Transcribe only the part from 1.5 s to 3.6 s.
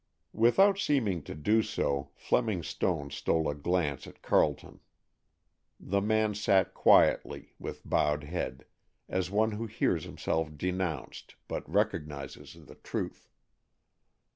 so, Fleming Stone stole a